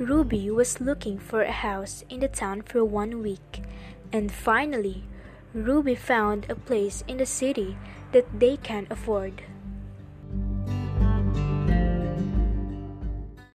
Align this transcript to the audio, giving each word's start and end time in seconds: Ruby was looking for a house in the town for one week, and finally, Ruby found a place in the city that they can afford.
Ruby 0.00 0.50
was 0.50 0.80
looking 0.80 1.18
for 1.18 1.42
a 1.42 1.52
house 1.52 2.04
in 2.08 2.20
the 2.20 2.28
town 2.28 2.62
for 2.62 2.82
one 2.82 3.22
week, 3.22 3.60
and 4.10 4.32
finally, 4.32 5.04
Ruby 5.52 5.94
found 5.94 6.48
a 6.48 6.54
place 6.54 7.04
in 7.06 7.18
the 7.18 7.26
city 7.26 7.76
that 8.12 8.24
they 8.40 8.56
can 8.56 8.86
afford. 8.88 9.42